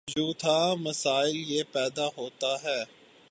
[0.07, 2.79] چوتھا مسئلہ یہ پیدا ہوتا ہے